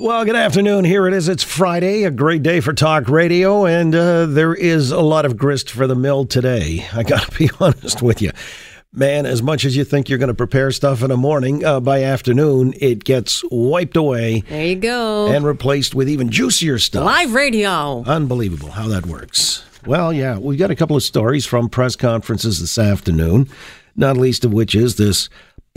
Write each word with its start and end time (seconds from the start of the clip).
Well, 0.00 0.24
good 0.24 0.36
afternoon. 0.36 0.84
Here 0.84 1.08
it 1.08 1.14
is. 1.14 1.28
It's 1.28 1.42
Friday, 1.42 2.04
a 2.04 2.10
great 2.12 2.44
day 2.44 2.60
for 2.60 2.72
talk 2.72 3.08
radio, 3.08 3.66
and 3.66 3.92
uh, 3.92 4.26
there 4.26 4.54
is 4.54 4.92
a 4.92 5.00
lot 5.00 5.26
of 5.26 5.36
grist 5.36 5.70
for 5.70 5.88
the 5.88 5.96
mill 5.96 6.24
today. 6.24 6.86
I 6.94 7.02
got 7.02 7.22
to 7.32 7.38
be 7.38 7.50
honest 7.58 8.00
with 8.00 8.22
you. 8.22 8.30
Man, 8.92 9.26
as 9.26 9.42
much 9.42 9.64
as 9.64 9.76
you 9.76 9.82
think 9.84 10.08
you're 10.08 10.18
going 10.18 10.28
to 10.28 10.34
prepare 10.34 10.70
stuff 10.70 11.02
in 11.02 11.08
the 11.08 11.16
morning, 11.16 11.64
uh, 11.64 11.80
by 11.80 12.04
afternoon, 12.04 12.74
it 12.80 13.02
gets 13.02 13.42
wiped 13.50 13.96
away 13.96 14.40
There 14.48 14.64
you 14.66 14.76
go. 14.76 15.26
and 15.26 15.44
replaced 15.44 15.94
with 15.96 16.08
even 16.08 16.30
juicier 16.30 16.78
stuff. 16.78 17.04
Live 17.04 17.34
radio. 17.34 18.04
Unbelievable 18.04 18.70
how 18.70 18.86
that 18.88 19.04
works. 19.04 19.64
Well, 19.84 20.12
yeah, 20.12 20.38
we 20.38 20.56
got 20.56 20.70
a 20.70 20.76
couple 20.76 20.96
of 20.96 21.02
stories 21.02 21.44
from 21.44 21.68
press 21.68 21.96
conferences 21.96 22.60
this 22.60 22.78
afternoon, 22.78 23.48
not 23.96 24.16
least 24.16 24.44
of 24.44 24.52
which 24.52 24.74
is 24.76 24.94
this 24.96 25.28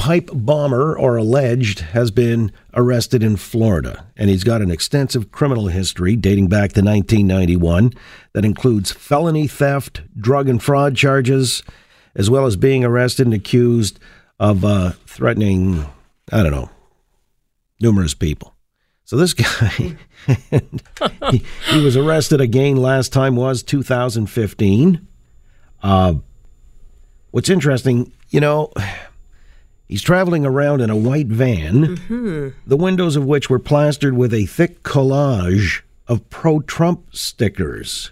pipe 0.02 0.32
bomber 0.34 0.98
or 0.98 1.16
alleged 1.16 1.82
has 1.82 2.10
been 2.10 2.52
arrested 2.74 3.22
in 3.22 3.36
Florida, 3.36 4.04
and 4.18 4.32
he's 4.32 4.44
got 4.44 4.60
an 4.60 4.72
extensive 4.72 5.32
criminal 5.32 5.68
history 5.68 6.16
dating 6.16 6.48
back 6.48 6.74
to 6.74 6.82
1991 6.82 7.94
that 8.34 8.44
includes 8.44 8.92
felony 8.92 9.46
theft, 9.46 10.02
drug 10.20 10.50
and 10.50 10.64
fraud 10.64 10.96
charges, 10.96 11.62
as 12.16 12.32
well 12.32 12.48
as 12.48 12.56
being 12.56 12.84
arrested 12.84 13.28
and 13.28 13.34
accused 13.36 14.00
of 14.40 14.66
uh, 14.66 14.90
threatening, 15.06 15.86
I 16.32 16.42
don't 16.42 16.52
know, 16.52 16.72
numerous 17.80 18.16
people. 18.16 18.56
So 19.06 19.18
this 19.18 19.34
guy, 19.36 19.98
he, 21.30 21.46
he 21.70 21.86
was 21.86 21.96
arrested 21.96 22.42
again. 22.42 22.78
Last 22.78 23.14
time 23.14 23.36
was 23.36 23.62
2015. 23.62 25.08
Uh, 25.84 26.16
what's 27.30 27.50
interesting, 27.52 28.12
you 28.30 28.40
know, 28.40 28.74
he's 29.92 30.02
traveling 30.02 30.46
around 30.46 30.80
in 30.80 30.90
a 30.90 30.96
white 30.96 31.28
van, 31.28 32.54
the 32.66 32.78
windows 32.78 33.18
of 33.18 33.26
which 33.26 33.50
were 33.50 33.60
plastered 33.60 34.16
with 34.16 34.34
a 34.34 34.46
thick 34.46 34.84
collage 34.84 35.82
of 36.08 36.28
pro-Trump 36.30 37.14
stickers. 37.14 38.12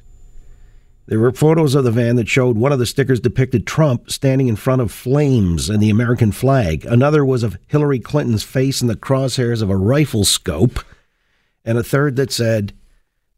There 1.07 1.19
were 1.19 1.31
photos 1.31 1.75
of 1.75 1.85
the 1.85 1.91
van 1.91 2.17
that 2.17 2.27
showed 2.27 2.57
one 2.57 2.73
of 2.73 2.79
the 2.79 2.85
stickers 2.85 3.21
depicted 3.21 3.65
Trump 3.65 4.11
standing 4.11 4.47
in 4.47 4.57
front 4.57 4.81
of 4.81 4.91
flames 4.91 5.69
and 5.69 5.81
the 5.81 5.89
American 5.89 6.31
flag. 6.33 6.85
Another 6.85 7.25
was 7.25 7.43
of 7.43 7.57
Hillary 7.65 7.99
Clinton's 7.99 8.43
face 8.43 8.81
in 8.81 8.87
the 8.87 8.95
crosshairs 8.95 9.63
of 9.63 9.69
a 9.69 9.77
rifle 9.77 10.25
scope. 10.25 10.81
And 11.65 11.77
a 11.77 11.83
third 11.83 12.17
that 12.17 12.31
said, 12.31 12.73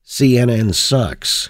CNN 0.03 0.73
sucks. 0.73 1.49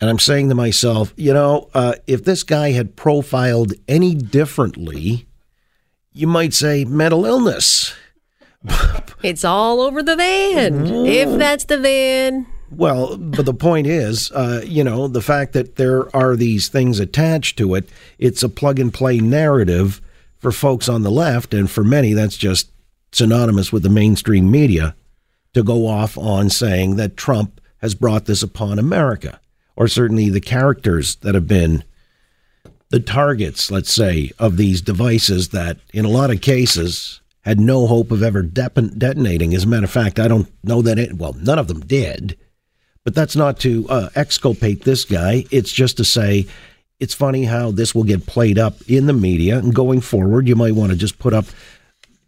And 0.00 0.10
I'm 0.10 0.18
saying 0.18 0.48
to 0.48 0.54
myself, 0.56 1.12
you 1.16 1.32
know, 1.32 1.68
uh, 1.74 1.94
if 2.08 2.24
this 2.24 2.42
guy 2.42 2.72
had 2.72 2.96
profiled 2.96 3.74
any 3.86 4.16
differently, 4.16 5.28
you 6.12 6.26
might 6.26 6.54
say 6.54 6.84
mental 6.84 7.24
illness. 7.24 7.94
It's 9.22 9.44
all 9.44 9.80
over 9.80 10.02
the 10.02 10.16
van. 10.16 10.86
If 11.06 11.38
that's 11.38 11.64
the 11.64 11.78
van. 11.78 12.46
Well, 12.70 13.16
but 13.16 13.44
the 13.44 13.54
point 13.54 13.86
is, 13.86 14.30
uh, 14.32 14.62
you 14.64 14.82
know, 14.82 15.06
the 15.08 15.20
fact 15.20 15.52
that 15.52 15.76
there 15.76 16.14
are 16.16 16.36
these 16.36 16.68
things 16.68 17.00
attached 17.00 17.58
to 17.58 17.74
it, 17.74 17.88
it's 18.18 18.42
a 18.42 18.48
plug 18.48 18.78
and 18.78 18.92
play 18.92 19.18
narrative 19.18 20.00
for 20.38 20.52
folks 20.52 20.88
on 20.88 21.02
the 21.02 21.10
left, 21.10 21.54
and 21.54 21.70
for 21.70 21.84
many, 21.84 22.14
that's 22.14 22.36
just 22.36 22.70
synonymous 23.12 23.72
with 23.72 23.82
the 23.82 23.90
mainstream 23.90 24.50
media 24.50 24.94
to 25.54 25.62
go 25.62 25.86
off 25.86 26.16
on 26.16 26.48
saying 26.48 26.96
that 26.96 27.16
Trump 27.16 27.60
has 27.82 27.94
brought 27.94 28.24
this 28.24 28.42
upon 28.42 28.78
America, 28.78 29.38
or 29.76 29.86
certainly 29.86 30.30
the 30.30 30.40
characters 30.40 31.16
that 31.16 31.34
have 31.34 31.46
been 31.46 31.84
the 32.92 33.00
targets, 33.00 33.70
let's 33.70 33.92
say, 33.92 34.30
of 34.38 34.58
these 34.58 34.82
devices 34.82 35.48
that, 35.48 35.78
in 35.94 36.04
a 36.04 36.10
lot 36.10 36.30
of 36.30 36.42
cases, 36.42 37.22
had 37.40 37.58
no 37.58 37.86
hope 37.86 38.10
of 38.10 38.22
ever 38.22 38.42
dep- 38.42 38.78
detonating. 38.98 39.54
As 39.54 39.64
a 39.64 39.66
matter 39.66 39.84
of 39.84 39.90
fact, 39.90 40.20
I 40.20 40.28
don't 40.28 40.46
know 40.62 40.82
that 40.82 40.98
it, 40.98 41.14
well, 41.14 41.32
none 41.32 41.58
of 41.58 41.68
them 41.68 41.80
did. 41.80 42.36
But 43.02 43.14
that's 43.14 43.34
not 43.34 43.58
to 43.60 43.88
uh, 43.88 44.10
exculpate 44.14 44.84
this 44.84 45.06
guy. 45.06 45.46
It's 45.50 45.72
just 45.72 45.96
to 45.96 46.04
say 46.04 46.46
it's 47.00 47.14
funny 47.14 47.44
how 47.44 47.70
this 47.70 47.94
will 47.94 48.04
get 48.04 48.26
played 48.26 48.58
up 48.58 48.74
in 48.86 49.06
the 49.06 49.14
media. 49.14 49.56
And 49.56 49.74
going 49.74 50.02
forward, 50.02 50.46
you 50.46 50.54
might 50.54 50.74
want 50.74 50.92
to 50.92 50.96
just 50.96 51.18
put 51.18 51.32
up 51.32 51.46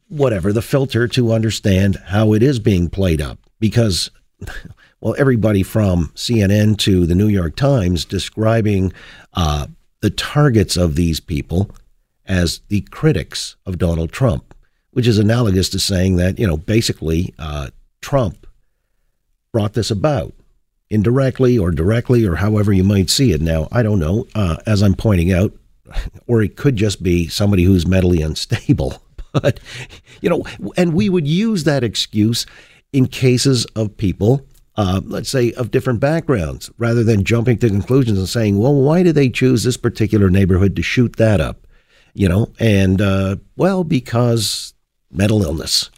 whatever 0.09 0.51
the 0.51 0.63
filter 0.63 1.07
to 1.09 1.35
understand 1.35 1.97
how 2.07 2.33
it 2.33 2.43
is 2.43 2.59
being 2.59 2.89
played 2.89 3.21
up. 3.21 3.39
Because, 3.61 4.11
well, 5.03 5.15
everybody 5.19 5.63
from 5.63 6.11
CNN 6.15 6.79
to 6.79 7.05
the 7.05 7.15
New 7.15 7.29
York 7.29 7.55
Times 7.55 8.07
describing 8.07 8.95
uh, 9.35 9.67
the 10.05 10.11
targets 10.11 10.77
of 10.77 10.97
these 10.97 11.19
people 11.19 11.71
as 12.27 12.61
the 12.69 12.83
critics 12.91 13.57
of 13.65 13.79
Donald 13.79 14.13
Trump, 14.13 14.55
which 14.91 15.07
is 15.07 15.19
analogous 15.19 15.71
to 15.71 15.79
saying 15.79 16.17
that, 16.17 16.39
you 16.39 16.47
know, 16.47 16.59
basically 16.59 17.33
uh, 17.39 17.71
Trump 18.03 18.47
brought 19.51 19.73
this 19.73 19.91
about 19.91 20.35
indirectly 20.91 21.57
or 21.57 21.71
directly 21.71 22.27
or 22.27 22.37
however 22.37 22.71
you 22.71 22.85
might 22.85 23.09
see 23.09 23.33
it. 23.33 23.41
Now, 23.41 23.67
I 23.73 23.83
don't 23.83 23.99
know, 23.99 24.27
uh, 24.35 24.59
as 24.67 24.83
I'm 24.83 24.93
pointing 24.93 25.33
out, 25.33 25.55
or 26.27 26.43
it 26.43 26.57
could 26.57 26.77
just 26.77 27.03
be 27.03 27.27
somebody 27.27 27.65
who's 27.65 27.87
mentally 27.87 28.21
unstable. 28.21 29.03
But, 29.33 29.59
you 30.21 30.31
know, 30.31 30.45
and 30.77 30.95
we 30.95 31.09
would 31.09 31.27
use 31.27 31.65
that 31.65 31.83
excuse 31.83 32.47
in 32.93 33.09
cases 33.09 33.65
of 33.75 33.97
people, 33.97 34.47
uh, 34.77 35.01
let's 35.05 35.29
say, 35.29 35.53
of 35.53 35.71
different 35.71 36.01
backgrounds, 36.01 36.71
rather 36.79 37.05
than 37.05 37.25
jumping 37.25 37.59
to 37.59 37.69
conclusions 37.69 38.19
and 38.19 38.29
saying, 38.29 38.59
well, 38.59 38.75
why 38.75 39.03
did 39.03 39.15
they 39.15 39.29
choose 39.29 39.63
this 39.63 39.77
particular 39.77 40.31
neighborhood 40.31 40.75
to 40.77 40.83
shoot 40.83 41.17
that 41.17 41.41
up? 41.41 41.67
You 42.15 42.29
know, 42.29 42.53
and, 42.59 43.01
uh, 43.01 43.37
well, 43.57 43.85
because 43.85 44.75
mental 45.11 45.43
illness. 45.43 45.91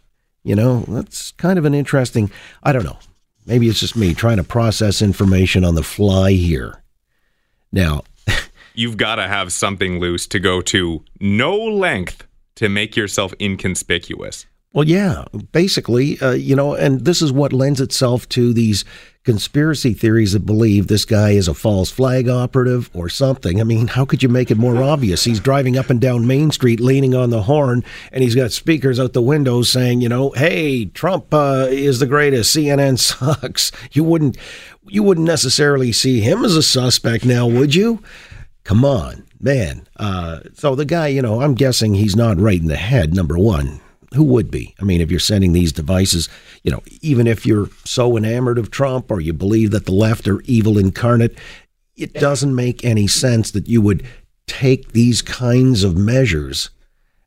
You 0.43 0.55
know, 0.55 0.85
that's 0.89 1.33
kind 1.33 1.59
of 1.59 1.65
an 1.65 1.75
interesting, 1.75 2.31
I 2.63 2.73
don't 2.73 2.85
know. 2.85 2.99
Maybe 3.47 3.69
it's 3.69 3.81
just 3.81 3.97
me 3.97 4.15
trying 4.15 4.37
to 4.37 4.45
process 4.45 5.03
information 5.03 5.65
on 5.65 5.75
the 5.75 5.83
fly 5.83 6.33
here. 6.33 6.83
Now, 7.73 8.03
You've 8.75 8.99
got 8.99 9.17
to 9.17 9.27
have 9.27 9.53
something 9.53 10.01
loose 10.01 10.27
to 10.29 10.39
go 10.39 10.61
to 10.63 11.03
no 11.19 11.57
length 11.57 12.27
to 12.57 12.69
make 12.69 12.95
yourself 12.95 13.33
inconspicuous. 13.41 14.45
Well, 14.77 14.87
yeah, 14.87 15.25
basically, 15.53 16.21
uh, 16.21 16.33
you 16.33 16.55
know, 16.55 16.75
and 16.75 17.07
this 17.07 17.23
is 17.23 17.33
what 17.33 17.55
lends 17.55 17.81
itself 17.81 18.29
to 18.29 18.53
these 18.53 18.85
conspiracy 19.25 19.95
theories 19.95 20.35
that 20.35 20.45
believe 20.45 20.87
this 20.87 21.07
guy 21.07 21.31
is 21.31 21.49
a 21.49 21.55
false 21.55 21.91
flag 21.91 22.29
operative 22.29 22.91
or 22.93 23.09
something. 23.09 23.59
I 23.59 23.65
mean, 23.65 23.87
how 23.87 24.05
could 24.05 24.23
you 24.23 24.29
make 24.29 24.51
it 24.51 24.59
more 24.59 24.83
obvious? 24.83 25.25
He's 25.25 25.41
driving 25.41 25.79
up 25.79 25.89
and 25.89 25.99
down 25.99 26.27
Main 26.27 26.51
Street 26.51 26.79
leaning 26.79 27.15
on 27.15 27.31
the 27.31 27.45
horn, 27.45 27.85
and 28.13 28.23
he's 28.23 28.35
got 28.35 28.53
speakers 28.53 29.01
out 29.01 29.15
the 29.15 29.23
windows 29.23 29.71
saying, 29.71 30.03
you 30.03 30.11
know, 30.11 30.33
hey, 30.33 30.85
Trump 30.85 31.33
uh, 31.33 31.69
is 31.71 31.99
the 31.99 32.07
greatest. 32.07 32.55
CNN 32.55 32.99
sucks. 32.99 33.73
You 33.93 34.05
wouldn't, 34.05 34.37
you 34.87 35.03
wouldn't 35.03 35.27
necessarily 35.27 35.91
see 35.91 36.21
him 36.21 36.45
as 36.45 36.55
a 36.55 36.63
suspect 36.63 37.25
now, 37.25 37.47
would 37.47 37.75
you? 37.75 38.03
Come 38.63 38.85
on, 38.85 39.25
man. 39.41 39.89
Uh, 39.97 40.41
so 40.53 40.75
the 40.75 40.85
guy, 40.85 41.07
you 41.07 41.23
know, 41.23 41.41
I'm 41.41 41.55
guessing 41.55 41.95
he's 41.95 42.15
not 42.15 42.39
right 42.39 42.61
in 42.61 42.67
the 42.67 42.77
head. 42.77 43.15
Number 43.15 43.39
one, 43.39 43.81
who 44.17 44.25
would 44.25 44.51
be? 44.51 44.75
I 44.81 44.85
mean, 44.85 45.01
if 45.01 45.11
you're 45.11 45.21
sending 45.21 45.53
these 45.53 45.73
devices, 45.73 46.29
you 46.63 46.71
know, 46.71 46.83
even 47.01 47.27
if 47.27 47.47
you're 47.47 47.71
so 47.85 48.17
enamored 48.17 48.59
of 48.59 48.71
Trump 48.71 49.11
or 49.11 49.21
you 49.21 49.33
believe 49.33 49.71
that 49.71 49.87
the 49.87 49.93
left 49.93 50.27
are 50.27 50.41
evil 50.43 50.79
incarnate, 50.79 51.39
it 51.95 52.13
doesn't 52.15 52.55
make 52.55 52.85
any 52.85 53.07
sense 53.07 53.51
that 53.53 53.69
you 53.69 53.81
would 53.81 54.05
take 54.47 54.93
these 54.93 55.23
kinds 55.23 55.85
of 55.85 55.97
measures 55.97 56.71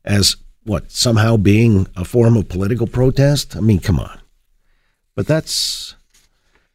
as 0.04 0.36
what 0.64 0.90
somehow 0.90 1.36
being 1.36 1.86
a 1.96 2.04
form 2.04 2.36
of 2.36 2.48
political 2.48 2.86
protest. 2.86 3.56
I 3.56 3.60
mean, 3.60 3.80
come 3.80 3.98
on. 3.98 4.20
But 5.14 5.26
that's 5.26 5.94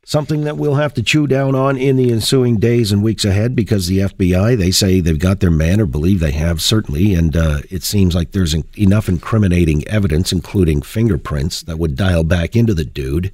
something 0.06 0.44
that 0.44 0.56
we'll 0.56 0.76
have 0.76 0.94
to 0.94 1.04
chew 1.04 1.26
down 1.26 1.56
on 1.56 1.76
in 1.76 1.98
the 1.98 2.12
ensuing 2.12 2.58
days 2.58 2.92
and 2.92 3.04
weeks 3.04 3.26
ahead 3.26 3.56
because 3.56 3.88
the 3.88 3.98
FBI, 3.98 4.56
they 4.56 4.70
say 4.70 5.00
they've 5.00 5.20
got 5.20 5.40
their 5.40 5.52
man 5.52 5.82
or 5.82 5.88
believe 5.88 6.20
they 6.20 6.32
have, 6.32 6.62
certainly. 6.62 7.16
And 7.16 7.36
uh, 7.36 7.62
it 7.72 7.84
seems 7.84 8.14
like 8.16 8.32
there's 8.32 8.54
en- 8.54 8.64
enough 8.78 9.10
incriminating 9.10 9.86
evidence, 9.88 10.32
including 10.32 10.84
fingerprints, 10.84 11.64
that 11.64 11.80
would 11.80 11.96
dial 11.96 12.24
back 12.24 12.56
into 12.56 12.76
the 12.76 12.86
dude. 12.86 13.34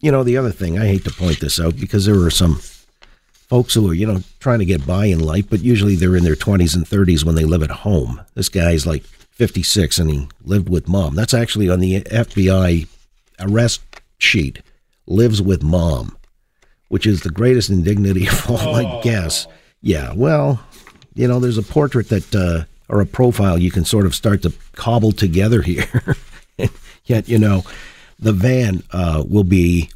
You 0.00 0.12
know, 0.12 0.22
the 0.22 0.36
other 0.36 0.52
thing, 0.52 0.78
I 0.78 0.86
hate 0.86 1.04
to 1.04 1.10
point 1.10 1.40
this 1.40 1.58
out 1.58 1.80
because 1.80 2.04
there 2.04 2.22
are 2.22 2.30
some 2.30 2.60
folks 3.32 3.72
who 3.72 3.90
are, 3.90 3.94
you 3.94 4.06
know, 4.06 4.20
trying 4.38 4.58
to 4.58 4.66
get 4.66 4.86
by 4.86 5.06
in 5.06 5.18
life, 5.18 5.48
but 5.48 5.60
usually 5.60 5.96
they're 5.96 6.16
in 6.16 6.24
their 6.24 6.36
20s 6.36 6.76
and 6.76 6.84
30s 6.84 7.24
when 7.24 7.36
they 7.36 7.46
live 7.46 7.62
at 7.62 7.70
home. 7.70 8.20
This 8.34 8.50
guy's 8.50 8.86
like 8.86 9.04
56 9.04 9.98
and 9.98 10.10
he 10.10 10.28
lived 10.44 10.68
with 10.68 10.88
mom. 10.88 11.14
That's 11.14 11.32
actually 11.32 11.70
on 11.70 11.80
the 11.80 12.02
FBI 12.02 12.86
arrest 13.40 13.80
sheet 14.18 14.60
lives 15.06 15.40
with 15.40 15.62
mom, 15.62 16.16
which 16.88 17.06
is 17.06 17.22
the 17.22 17.30
greatest 17.30 17.70
indignity 17.70 18.26
of 18.28 18.50
all, 18.50 18.74
I 18.74 19.00
guess. 19.02 19.46
Yeah, 19.80 20.12
well, 20.14 20.60
you 21.14 21.28
know, 21.28 21.40
there's 21.40 21.58
a 21.58 21.62
portrait 21.62 22.08
that, 22.08 22.34
uh, 22.34 22.64
or 22.88 23.00
a 23.00 23.06
profile 23.06 23.58
you 23.58 23.70
can 23.70 23.84
sort 23.84 24.06
of 24.06 24.14
start 24.14 24.42
to 24.42 24.52
cobble 24.72 25.12
together 25.12 25.62
here. 25.62 26.16
Yet, 27.04 27.28
you 27.28 27.38
know, 27.38 27.64
the 28.18 28.32
van 28.32 28.82
uh, 28.92 29.22
will 29.26 29.44
be 29.44 29.90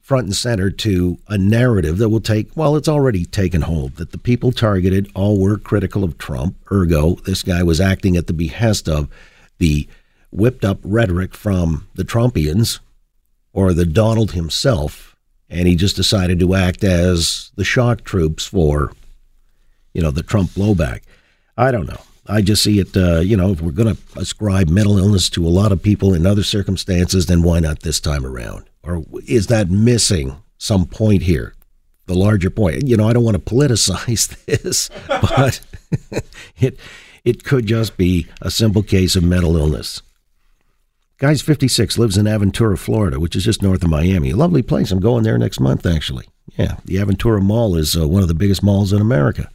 front 0.00 0.26
and 0.26 0.36
center 0.36 0.70
to 0.70 1.18
a 1.28 1.38
narrative 1.38 1.98
that 1.98 2.08
will 2.08 2.20
take, 2.20 2.54
well, 2.56 2.76
it's 2.76 2.88
already 2.88 3.24
taken 3.24 3.62
hold, 3.62 3.96
that 3.96 4.12
the 4.12 4.18
people 4.18 4.52
targeted 4.52 5.10
all 5.14 5.40
were 5.40 5.56
critical 5.56 6.04
of 6.04 6.18
Trump. 6.18 6.56
Ergo, 6.70 7.14
this 7.24 7.42
guy 7.42 7.62
was 7.62 7.80
acting 7.80 8.16
at 8.16 8.26
the 8.26 8.32
behest 8.32 8.88
of 8.88 9.08
the 9.58 9.88
whipped 10.30 10.64
up 10.64 10.78
rhetoric 10.82 11.34
from 11.34 11.88
the 11.94 12.04
Trumpians 12.04 12.80
or 13.52 13.72
the 13.72 13.86
Donald 13.86 14.32
himself, 14.32 15.16
and 15.48 15.68
he 15.68 15.74
just 15.74 15.96
decided 15.96 16.38
to 16.40 16.54
act 16.54 16.82
as 16.84 17.50
the 17.56 17.64
shock 17.64 18.04
troops 18.04 18.46
for, 18.46 18.92
you 19.92 20.02
know, 20.02 20.10
the 20.10 20.22
Trump 20.22 20.50
blowback. 20.50 21.02
I 21.56 21.70
don't 21.70 21.86
know. 21.86 22.00
I 22.26 22.40
just 22.40 22.62
see 22.62 22.78
it, 22.78 22.96
uh, 22.96 23.20
you 23.20 23.36
know, 23.36 23.50
if 23.50 23.60
we're 23.60 23.72
going 23.72 23.94
to 23.94 24.02
ascribe 24.16 24.68
mental 24.68 24.98
illness 24.98 25.28
to 25.30 25.46
a 25.46 25.50
lot 25.50 25.72
of 25.72 25.82
people 25.82 26.14
in 26.14 26.24
other 26.24 26.44
circumstances, 26.44 27.26
then 27.26 27.42
why 27.42 27.58
not 27.58 27.80
this 27.80 28.00
time 28.00 28.24
around? 28.24 28.64
Or 28.82 29.02
is 29.26 29.48
that 29.48 29.70
missing 29.70 30.36
some 30.56 30.86
point 30.86 31.22
here? 31.22 31.54
The 32.06 32.14
larger 32.14 32.50
point. 32.50 32.86
You 32.86 32.96
know, 32.96 33.08
I 33.08 33.12
don't 33.12 33.24
want 33.24 33.44
to 33.44 33.54
politicize 33.54 34.44
this, 34.46 34.88
but 35.08 35.60
it 36.58 36.78
it 37.24 37.44
could 37.44 37.66
just 37.66 37.96
be 37.96 38.26
a 38.40 38.50
simple 38.50 38.82
case 38.82 39.14
of 39.14 39.22
mental 39.22 39.56
illness. 39.56 40.02
Guy's 41.22 41.40
56, 41.40 41.98
lives 41.98 42.16
in 42.18 42.26
Aventura, 42.26 42.76
Florida, 42.76 43.20
which 43.20 43.36
is 43.36 43.44
just 43.44 43.62
north 43.62 43.84
of 43.84 43.88
Miami. 43.90 44.30
A 44.30 44.36
lovely 44.36 44.60
place. 44.60 44.90
I'm 44.90 44.98
going 44.98 45.22
there 45.22 45.38
next 45.38 45.60
month, 45.60 45.86
actually. 45.86 46.26
Yeah, 46.56 46.78
the 46.84 46.96
Aventura 46.96 47.40
Mall 47.40 47.76
is 47.76 47.96
uh, 47.96 48.08
one 48.08 48.22
of 48.22 48.28
the 48.28 48.34
biggest 48.34 48.60
malls 48.60 48.92
in 48.92 49.00
America. 49.00 49.48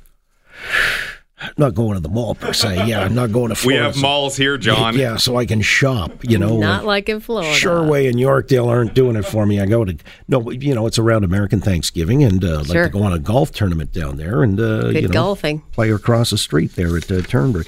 I'm 1.42 1.54
not 1.58 1.76
going 1.76 1.96
to 1.96 2.00
the 2.00 2.08
mall 2.08 2.36
per 2.36 2.54
se. 2.54 2.88
Yeah, 2.88 3.02
I'm 3.04 3.14
not 3.14 3.34
going 3.34 3.50
to 3.50 3.56
Florida. 3.56 3.82
We 3.84 3.86
have 3.86 4.02
malls 4.02 4.38
here, 4.38 4.58
John. 4.58 4.98
Yeah, 4.98 5.18
so 5.18 5.36
I 5.36 5.46
can 5.46 5.62
shop, 5.62 6.24
you 6.24 6.38
know. 6.38 6.58
Not 6.58 6.86
like 6.86 7.10
in 7.10 7.20
Florida. 7.20 7.54
Sherway 7.54 8.08
and 8.08 8.16
Yorkdale 8.18 8.68
aren't 8.70 8.94
doing 8.94 9.18
it 9.18 9.24
for 9.26 9.46
me. 9.46 9.60
I 9.60 9.66
go 9.66 9.84
to, 9.84 9.98
no, 10.30 10.50
you 10.50 10.74
know, 10.74 10.88
it's 10.88 10.98
around 10.98 11.26
American 11.26 11.60
Thanksgiving 11.60 12.24
and 12.24 12.42
uh, 12.46 12.64
Sure. 12.64 12.84
like 12.84 12.92
to 12.94 12.98
go 12.98 13.04
on 13.04 13.12
a 13.12 13.20
golf 13.20 13.52
tournament 13.52 13.92
down 13.92 14.16
there 14.16 14.42
and, 14.42 14.58
uh, 14.58 14.84
Good 14.84 14.96
you 14.96 15.02
know, 15.10 15.14
golfing. 15.14 15.64
play 15.74 15.92
across 15.92 16.30
the 16.30 16.38
street 16.38 16.76
there 16.76 16.96
at 16.96 17.12
uh, 17.12 17.22
Turnberry. 17.24 17.66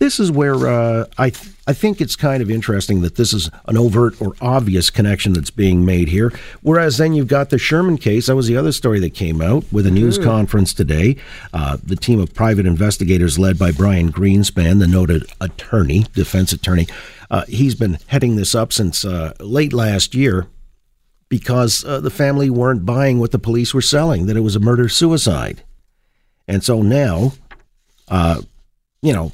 This 0.00 0.18
is 0.18 0.32
where 0.32 0.66
uh, 0.66 1.04
I 1.18 1.28
th- 1.28 1.54
I 1.66 1.74
think 1.74 2.00
it's 2.00 2.16
kind 2.16 2.42
of 2.42 2.50
interesting 2.50 3.02
that 3.02 3.16
this 3.16 3.34
is 3.34 3.50
an 3.68 3.76
overt 3.76 4.20
or 4.20 4.34
obvious 4.40 4.88
connection 4.88 5.34
that's 5.34 5.50
being 5.50 5.84
made 5.84 6.08
here. 6.08 6.32
Whereas 6.62 6.96
then 6.96 7.12
you've 7.12 7.28
got 7.28 7.50
the 7.50 7.58
Sherman 7.58 7.98
case. 7.98 8.26
That 8.26 8.34
was 8.34 8.48
the 8.48 8.56
other 8.56 8.72
story 8.72 8.98
that 9.00 9.14
came 9.14 9.42
out 9.42 9.64
with 9.70 9.86
a 9.86 9.90
news 9.90 10.18
conference 10.18 10.72
today. 10.72 11.16
Uh, 11.52 11.76
the 11.84 11.96
team 11.96 12.18
of 12.18 12.34
private 12.34 12.64
investigators 12.66 13.38
led 13.38 13.58
by 13.58 13.72
Brian 13.72 14.10
Greenspan, 14.10 14.78
the 14.78 14.88
noted 14.88 15.26
attorney, 15.38 16.06
defense 16.14 16.50
attorney, 16.52 16.88
uh, 17.30 17.44
he's 17.46 17.74
been 17.74 17.98
heading 18.06 18.36
this 18.36 18.54
up 18.54 18.72
since 18.72 19.04
uh, 19.04 19.34
late 19.38 19.74
last 19.74 20.14
year 20.14 20.46
because 21.28 21.84
uh, 21.84 22.00
the 22.00 22.10
family 22.10 22.48
weren't 22.48 22.86
buying 22.86 23.20
what 23.20 23.32
the 23.32 23.38
police 23.38 23.72
were 23.72 23.82
selling, 23.82 24.26
that 24.26 24.36
it 24.36 24.40
was 24.40 24.56
a 24.56 24.60
murder 24.60 24.88
suicide. 24.88 25.62
And 26.48 26.64
so 26.64 26.82
now, 26.82 27.34
uh, 28.08 28.40
you 29.02 29.12
know, 29.12 29.32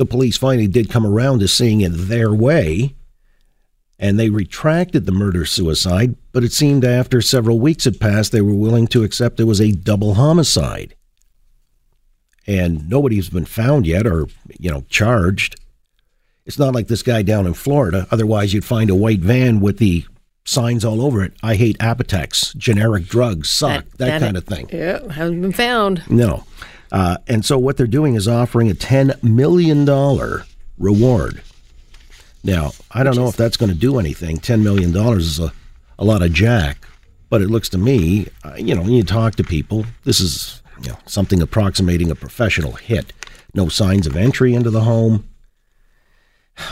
the 0.00 0.06
police 0.06 0.38
finally 0.38 0.66
did 0.66 0.88
come 0.88 1.04
around 1.06 1.40
to 1.40 1.46
seeing 1.46 1.82
it 1.82 1.90
their 1.90 2.32
way, 2.32 2.94
and 3.98 4.18
they 4.18 4.30
retracted 4.30 5.04
the 5.04 5.12
murder 5.12 5.44
suicide. 5.44 6.16
But 6.32 6.42
it 6.42 6.54
seemed 6.54 6.86
after 6.86 7.20
several 7.20 7.60
weeks 7.60 7.84
had 7.84 8.00
passed, 8.00 8.32
they 8.32 8.40
were 8.40 8.54
willing 8.54 8.86
to 8.86 9.02
accept 9.04 9.40
it 9.40 9.44
was 9.44 9.60
a 9.60 9.72
double 9.72 10.14
homicide. 10.14 10.94
And 12.46 12.88
nobody's 12.88 13.28
been 13.28 13.44
found 13.44 13.86
yet 13.86 14.06
or, 14.06 14.28
you 14.58 14.70
know, 14.70 14.84
charged. 14.88 15.60
It's 16.46 16.58
not 16.58 16.74
like 16.74 16.88
this 16.88 17.02
guy 17.02 17.20
down 17.20 17.46
in 17.46 17.52
Florida. 17.52 18.06
Otherwise, 18.10 18.54
you'd 18.54 18.64
find 18.64 18.88
a 18.88 18.94
white 18.94 19.20
van 19.20 19.60
with 19.60 19.76
the 19.76 20.06
signs 20.46 20.82
all 20.82 21.02
over 21.02 21.22
it. 21.22 21.34
I 21.42 21.56
hate 21.56 21.76
Apotex, 21.76 22.56
generic 22.56 23.04
drugs, 23.04 23.50
suck, 23.50 23.84
that, 23.98 24.22
kind 24.22 24.38
of 24.38 24.44
thing. 24.44 24.70
Yeah, 24.72 25.12
haven't 25.12 25.42
been 25.42 25.52
found. 25.52 26.08
No. 26.08 26.44
Uh, 26.92 27.18
and 27.28 27.44
so 27.44 27.58
what 27.58 27.76
they're 27.76 27.86
doing 27.86 28.14
is 28.14 28.26
offering 28.26 28.70
a 28.70 28.74
$10 28.74 29.22
million 29.22 29.86
reward. 30.78 31.42
Now, 32.42 32.72
I 32.90 33.02
don't 33.02 33.16
know 33.16 33.28
if 33.28 33.36
that's 33.36 33.56
going 33.56 33.70
to 33.70 33.78
do 33.78 33.98
anything. 33.98 34.38
$10 34.38 34.62
million 34.62 34.96
is 35.16 35.38
a, 35.38 35.52
a 35.98 36.04
lot 36.04 36.22
of 36.22 36.32
jack, 36.32 36.86
but 37.28 37.42
it 37.42 37.48
looks 37.48 37.68
to 37.70 37.78
me, 37.78 38.28
uh, 38.44 38.54
you 38.56 38.74
know, 38.74 38.82
when 38.82 38.92
you 38.92 39.04
talk 39.04 39.36
to 39.36 39.44
people, 39.44 39.84
this 40.04 40.20
is 40.20 40.62
you 40.82 40.90
know, 40.90 40.98
something 41.06 41.42
approximating 41.42 42.10
a 42.10 42.14
professional 42.14 42.72
hit. 42.72 43.12
No 43.54 43.68
signs 43.68 44.06
of 44.06 44.16
entry 44.16 44.54
into 44.54 44.70
the 44.70 44.82
home. 44.82 45.28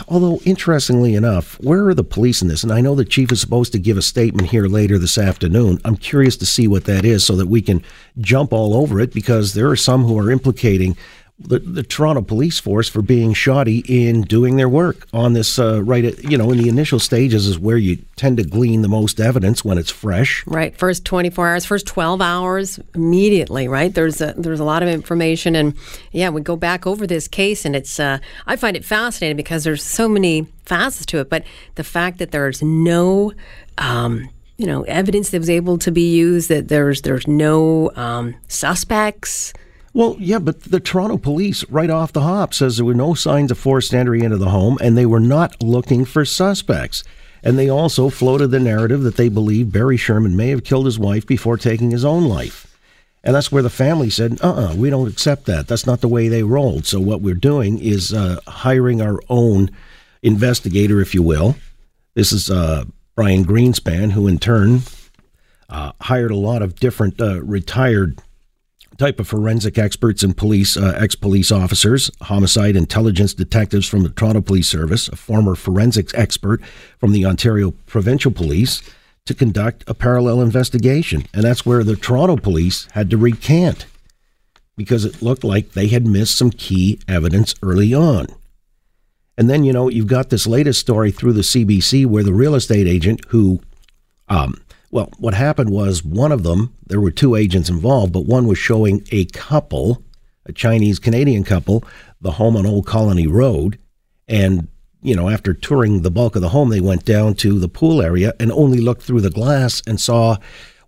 Although, 0.07 0.39
interestingly 0.45 1.15
enough, 1.15 1.59
where 1.61 1.87
are 1.87 1.93
the 1.93 2.03
police 2.03 2.41
in 2.41 2.47
this? 2.47 2.63
And 2.63 2.71
I 2.71 2.81
know 2.81 2.95
the 2.95 3.05
chief 3.05 3.31
is 3.31 3.41
supposed 3.41 3.71
to 3.73 3.79
give 3.79 3.97
a 3.97 4.01
statement 4.01 4.49
here 4.49 4.67
later 4.67 4.97
this 4.97 5.17
afternoon. 5.17 5.79
I'm 5.85 5.97
curious 5.97 6.37
to 6.37 6.45
see 6.45 6.67
what 6.67 6.85
that 6.85 7.05
is 7.05 7.23
so 7.23 7.35
that 7.35 7.47
we 7.47 7.61
can 7.61 7.83
jump 8.19 8.53
all 8.53 8.73
over 8.75 8.99
it 8.99 9.13
because 9.13 9.53
there 9.53 9.69
are 9.69 9.75
some 9.75 10.03
who 10.03 10.17
are 10.17 10.31
implicating 10.31 10.97
the, 11.39 11.59
the 11.59 11.83
Toronto 11.83 12.21
police 12.21 12.59
force 12.59 12.89
for 12.89 13.01
being 13.01 13.33
shoddy 13.33 13.83
in 13.87 14.21
doing 14.23 14.57
their 14.57 14.69
work 14.69 15.07
on 15.13 15.33
this 15.33 15.57
uh, 15.57 15.81
right 15.83 16.05
at, 16.05 16.23
you 16.23 16.37
know 16.37 16.51
in 16.51 16.57
the 16.57 16.69
initial 16.69 16.99
stages 16.99 17.47
is 17.47 17.57
where 17.57 17.77
you 17.77 17.97
tend 18.15 18.37
to 18.37 18.43
glean 18.43 18.81
the 18.81 18.89
most 18.89 19.19
evidence 19.19 19.63
when 19.63 19.77
it's 19.77 19.91
fresh 19.91 20.39
Right, 20.45 20.75
first 20.75 21.05
24 21.05 21.47
hours, 21.47 21.65
first 21.65 21.87
12 21.87 22.21
hours, 22.21 22.79
immediately. 22.95 23.67
Right, 23.67 23.93
there's 23.93 24.21
a, 24.21 24.33
there's 24.37 24.59
a 24.59 24.63
lot 24.63 24.83
of 24.83 24.89
information, 24.89 25.55
and 25.55 25.75
yeah, 26.11 26.29
we 26.29 26.41
go 26.41 26.55
back 26.55 26.87
over 26.87 27.05
this 27.05 27.27
case, 27.27 27.65
and 27.65 27.75
it's 27.75 27.99
uh, 27.99 28.19
I 28.47 28.55
find 28.55 28.75
it 28.75 28.85
fascinating 28.85 29.37
because 29.37 29.63
there's 29.63 29.83
so 29.83 30.07
many 30.09 30.47
facets 30.65 31.05
to 31.07 31.19
it. 31.19 31.29
But 31.29 31.43
the 31.75 31.83
fact 31.83 32.17
that 32.19 32.31
there's 32.31 32.61
no 32.61 33.33
um, 33.77 34.29
you 34.57 34.65
know 34.65 34.83
evidence 34.83 35.29
that 35.29 35.39
was 35.39 35.49
able 35.49 35.77
to 35.79 35.91
be 35.91 36.15
used, 36.15 36.49
that 36.49 36.67
there's 36.67 37.01
there's 37.01 37.27
no 37.27 37.91
um, 37.95 38.35
suspects. 38.47 39.53
Well, 39.93 40.15
yeah, 40.19 40.39
but 40.39 40.63
the 40.63 40.79
Toronto 40.79 41.17
police, 41.17 41.67
right 41.69 41.89
off 41.89 42.13
the 42.13 42.21
hop, 42.21 42.53
says 42.53 42.77
there 42.77 42.85
were 42.85 42.93
no 42.93 43.13
signs 43.13 43.51
of 43.51 43.57
forced 43.57 43.93
entry 43.93 44.21
into 44.21 44.37
the 44.37 44.49
home 44.49 44.77
and 44.81 44.97
they 44.97 45.05
were 45.05 45.19
not 45.19 45.61
looking 45.63 46.05
for 46.05 46.25
suspects. 46.25 47.03
And 47.41 47.57
they 47.57 47.69
also 47.69 48.09
floated 48.09 48.47
the 48.47 48.59
narrative 48.59 49.01
that 49.03 49.17
they 49.17 49.29
believe 49.29 49.71
Barry 49.71 49.97
Sherman 49.97 50.35
may 50.35 50.49
have 50.49 50.63
killed 50.63 50.85
his 50.85 50.99
wife 50.99 51.25
before 51.25 51.57
taking 51.57 51.91
his 51.91 52.05
own 52.05 52.25
life. 52.25 52.67
And 53.23 53.35
that's 53.35 53.51
where 53.51 53.63
the 53.63 53.69
family 53.69 54.09
said, 54.09 54.39
uh 54.41 54.71
uh 54.71 54.75
we 54.75 54.89
don't 54.89 55.09
accept 55.09 55.45
that. 55.45 55.67
That's 55.67 55.85
not 55.85 56.01
the 56.01 56.07
way 56.07 56.27
they 56.27 56.43
rolled. 56.43 56.85
So 56.85 56.99
what 56.99 57.21
we're 57.21 57.33
doing 57.33 57.79
is 57.79 58.13
uh, 58.13 58.39
hiring 58.47 59.01
our 59.01 59.19
own 59.29 59.71
investigator, 60.21 61.01
if 61.01 61.13
you 61.13 61.23
will. 61.23 61.55
This 62.13 62.31
is 62.31 62.49
uh, 62.49 62.85
Brian 63.15 63.43
Greenspan, 63.43 64.11
who 64.11 64.27
in 64.27 64.37
turn 64.39 64.81
uh, 65.69 65.91
hired 66.01 66.31
a 66.31 66.37
lot 66.37 66.61
of 66.61 66.79
different 66.79 67.19
uh, 67.19 67.41
retired 67.43 68.21
type 68.99 69.19
of 69.19 69.27
forensic 69.27 69.77
experts 69.77 70.21
and 70.21 70.35
police 70.35 70.77
uh, 70.77 70.93
ex-police 70.97 71.51
officers, 71.51 72.11
homicide 72.21 72.75
intelligence 72.75 73.33
detectives 73.33 73.87
from 73.87 74.03
the 74.03 74.09
Toronto 74.09 74.41
Police 74.41 74.67
Service, 74.67 75.07
a 75.07 75.15
former 75.15 75.55
forensics 75.55 76.13
expert 76.13 76.61
from 76.99 77.13
the 77.13 77.25
Ontario 77.25 77.71
Provincial 77.87 78.31
Police 78.31 78.83
to 79.25 79.33
conduct 79.33 79.83
a 79.87 79.93
parallel 79.93 80.41
investigation. 80.41 81.23
And 81.33 81.43
that's 81.43 81.65
where 81.65 81.83
the 81.83 81.95
Toronto 81.95 82.35
police 82.35 82.87
had 82.91 83.09
to 83.11 83.17
recant 83.17 83.85
because 84.75 85.05
it 85.05 85.21
looked 85.21 85.43
like 85.43 85.71
they 85.71 85.87
had 85.87 86.05
missed 86.05 86.37
some 86.37 86.51
key 86.51 86.99
evidence 87.07 87.55
early 87.63 87.93
on. 87.93 88.27
And 89.37 89.49
then, 89.49 89.63
you 89.63 89.71
know, 89.71 89.89
you've 89.89 90.07
got 90.07 90.29
this 90.29 90.45
latest 90.45 90.81
story 90.81 91.11
through 91.11 91.33
the 91.33 91.41
CBC 91.41 92.05
where 92.05 92.23
the 92.23 92.33
real 92.33 92.55
estate 92.55 92.87
agent 92.87 93.21
who 93.29 93.61
um, 94.27 94.61
well, 94.91 95.11
what 95.17 95.33
happened 95.33 95.69
was 95.69 96.03
one 96.03 96.31
of 96.31 96.43
them, 96.43 96.75
there 96.87 97.01
were 97.01 97.11
two 97.11 97.35
agents 97.35 97.69
involved, 97.69 98.13
but 98.13 98.25
one 98.25 98.47
was 98.47 98.57
showing 98.57 99.05
a 99.11 99.25
couple, 99.25 100.03
a 100.45 100.53
Chinese 100.53 100.99
Canadian 100.99 101.43
couple, 101.43 101.83
the 102.21 102.31
home 102.31 102.57
on 102.57 102.65
Old 102.65 102.87
Colony 102.87 103.27
Road. 103.27 103.77
And, 104.27 104.67
you 105.01 105.15
know, 105.15 105.29
after 105.29 105.53
touring 105.53 106.01
the 106.01 106.11
bulk 106.11 106.35
of 106.35 106.41
the 106.41 106.49
home, 106.49 106.69
they 106.69 106.79
went 106.79 107.05
down 107.05 107.35
to 107.35 107.59
the 107.59 107.69
pool 107.69 108.01
area 108.01 108.33
and 108.39 108.51
only 108.51 108.79
looked 108.79 109.03
through 109.03 109.21
the 109.21 109.29
glass 109.29 109.81
and 109.85 110.01
saw 110.01 110.37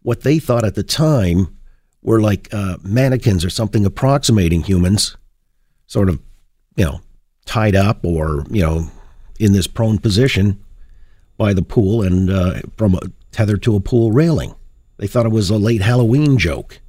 what 0.01 0.21
they 0.21 0.39
thought 0.39 0.65
at 0.65 0.75
the 0.75 0.83
time 0.83 1.55
were 2.01 2.19
like 2.19 2.51
uh, 2.51 2.77
mannequins 2.81 3.45
or 3.45 3.51
something 3.51 3.85
approximating 3.85 4.63
humans, 4.63 5.15
sort 5.85 6.09
of, 6.09 6.19
you 6.75 6.85
know, 6.85 7.01
tied 7.45 7.75
up 7.75 8.03
or, 8.03 8.45
you 8.49 8.63
know, 8.63 8.89
in 9.39 9.53
this 9.53 9.67
prone 9.67 9.99
position 9.99 10.59
by 11.37 11.53
the 11.53 11.61
pool 11.61 12.01
and 12.01 12.31
uh, 12.31 12.61
from 12.77 12.95
a 12.95 13.01
tethered 13.31 13.63
to 13.63 13.75
a 13.75 13.79
pool 13.79 14.11
railing. 14.11 14.55
They 14.97 15.07
thought 15.07 15.25
it 15.25 15.31
was 15.31 15.49
a 15.49 15.57
late 15.57 15.81
Halloween 15.81 16.37
joke. 16.37 16.79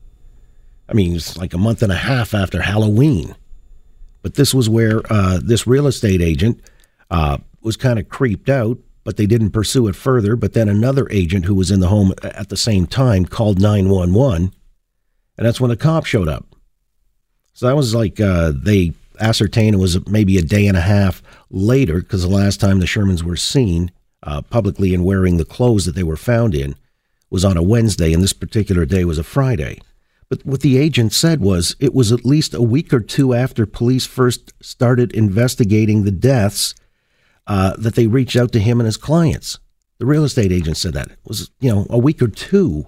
I 0.89 0.95
mean, 0.95 1.17
it's 1.17 1.37
like 1.39 1.55
a 1.55 1.59
month 1.59 1.83
and 1.83 1.93
a 1.93 1.97
half 1.97 2.35
after 2.35 2.61
Halloween. 2.61 3.35
But 4.21 4.35
this 4.35 4.53
was 4.53 4.69
where 4.69 5.01
uh, 5.11 5.41
this 5.43 5.67
real 5.67 5.87
estate 5.87 6.21
agent 6.21 6.61
uh, 7.11 7.39
was 7.63 7.77
kind 7.77 7.99
of 7.99 8.09
creeped 8.09 8.49
out, 8.49 8.79
but 9.05 9.17
they 9.17 9.27
didn't 9.27 9.51
pursue 9.51 9.89
it 9.89 9.97
further. 9.97 10.37
But 10.37 10.53
then 10.53 10.69
another 10.69 11.09
agent 11.11 11.45
who 11.45 11.55
was 11.55 11.71
in 11.71 11.81
the 11.81 11.89
home 11.89 12.13
at 12.23 12.49
the 12.49 12.57
same 12.57 12.87
time 12.87 13.25
called 13.25 13.61
911, 13.61 14.53
and 15.39 15.47
that's 15.47 15.61
when 15.61 15.71
the 15.71 15.77
cop 15.77 16.05
showed 16.05 16.29
up. 16.29 16.55
So 17.55 17.67
that 17.67 17.77
was 17.77 17.95
like 17.95 18.21
uh, 18.21 18.53
they 18.55 18.93
ascertained 19.21 19.75
it 19.75 19.79
was 19.79 20.07
maybe 20.09 20.39
a 20.39 20.43
day 20.43 20.67
and 20.67 20.77
a 20.77 20.81
half 20.81 21.23
later 21.51 22.01
because 22.01 22.23
the 22.23 22.29
last 22.29 22.61
time 22.61 22.81
the 22.81 22.87
Shermans 22.87 23.23
were 23.23 23.37
seen 23.37 23.91
uh, 24.23 24.43
publicly 24.43 24.95
and 24.95 25.05
wearing 25.05 25.37
the 25.37 25.45
clothes 25.45 25.85
that 25.87 25.95
they 25.95 26.03
were 26.03 26.17
found 26.17 26.55
in 26.55 26.75
was 27.31 27.45
on 27.45 27.57
a 27.57 27.63
Wednesday, 27.63 28.13
and 28.13 28.23
this 28.23 28.35
particular 28.35 28.85
day 28.85 29.05
was 29.05 29.19
a 29.19 29.25
Friday. 29.25 29.81
But 30.29 30.47
what 30.47 30.61
the 30.61 30.79
agent 30.79 31.13
said 31.13 31.41
was 31.41 31.77
it 31.79 31.95
was 31.95 32.13
at 32.13 32.25
least 32.25 32.55
a 32.55 32.63
week 32.63 32.93
or 32.93 33.01
two 33.01 33.35
after 33.35 33.67
police 33.67 34.07
first 34.07 34.53
started 34.63 35.13
investigating 35.13 36.05
the 36.05 36.11
deaths 36.11 36.75
uh, 37.47 37.75
that 37.77 37.97
they 37.97 38.07
reached 38.07 38.37
out 38.37 38.53
to 38.53 38.61
him 38.61 38.81
and 38.81 38.87
his 38.87 38.97
clients. 38.97 39.59
The 39.99 40.07
real 40.07 40.25
estate 40.25 40.53
agent 40.53 40.77
said 40.77 40.95
that 40.95 41.09
it 41.09 41.19
was, 41.25 41.51
you 41.61 41.71
know, 41.71 41.87
a 41.91 41.99
week 41.99 42.23
or 42.23 42.29
two. 42.29 42.87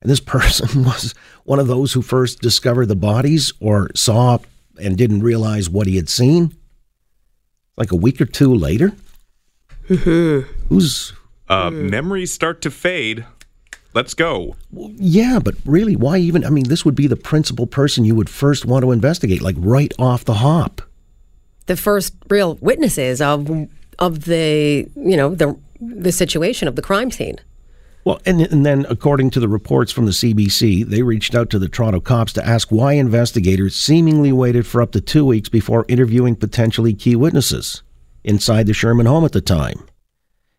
And 0.00 0.10
this 0.10 0.20
person 0.36 0.84
was 0.84 1.14
one 1.44 1.58
of 1.58 1.66
those 1.66 1.92
who 1.92 2.02
first 2.02 2.40
discovered 2.40 2.86
the 2.86 2.96
bodies 2.96 3.52
or 3.58 3.90
saw 3.94 4.38
and 4.78 4.96
didn't 4.96 5.22
realize 5.22 5.70
what 5.70 5.86
he 5.86 5.96
had 5.96 6.08
seen. 6.08 6.54
Like 7.76 7.92
a 7.92 7.96
week 7.96 8.20
or 8.20 8.26
two 8.26 8.54
later. 8.54 8.92
Who's 10.68 11.12
Uh, 11.48 11.70
Memories 11.70 12.32
start 12.32 12.60
to 12.62 12.70
fade. 12.70 13.24
Let's 13.94 14.14
go. 14.14 14.56
Yeah, 14.72 15.38
but 15.42 15.54
really, 15.64 15.96
why 15.96 16.18
even? 16.18 16.44
I 16.44 16.50
mean, 16.50 16.68
this 16.68 16.84
would 16.84 16.94
be 16.94 17.06
the 17.06 17.16
principal 17.16 17.66
person 17.66 18.04
you 18.04 18.14
would 18.14 18.28
first 18.28 18.66
want 18.66 18.82
to 18.82 18.92
investigate, 18.92 19.40
like 19.40 19.56
right 19.58 19.94
off 19.98 20.24
the 20.24 20.34
hop. 20.34 20.82
The 21.66 21.76
first 21.76 22.14
real 22.28 22.56
witnesses 22.60 23.22
of 23.22 23.68
of 23.98 24.24
the 24.24 24.88
you 24.96 25.16
know 25.16 25.34
the 25.34 25.56
the 25.80 26.12
situation 26.12 26.68
of 26.68 26.76
the 26.76 26.82
crime 26.82 27.10
scene. 27.10 27.38
Well, 28.04 28.20
and, 28.24 28.40
and 28.40 28.64
then, 28.64 28.86
according 28.88 29.30
to 29.30 29.40
the 29.40 29.48
reports 29.48 29.90
from 29.90 30.04
the 30.04 30.12
CBC, 30.12 30.86
they 30.86 31.02
reached 31.02 31.34
out 31.34 31.50
to 31.50 31.58
the 31.58 31.68
Toronto 31.68 31.98
cops 31.98 32.32
to 32.34 32.46
ask 32.46 32.70
why 32.70 32.92
investigators 32.92 33.74
seemingly 33.74 34.30
waited 34.30 34.64
for 34.64 34.80
up 34.80 34.92
to 34.92 35.00
two 35.00 35.24
weeks 35.24 35.48
before 35.48 35.84
interviewing 35.88 36.36
potentially 36.36 36.94
key 36.94 37.16
witnesses 37.16 37.82
inside 38.22 38.66
the 38.66 38.74
Sherman 38.74 39.06
home 39.06 39.24
at 39.24 39.32
the 39.32 39.40
time. 39.40 39.86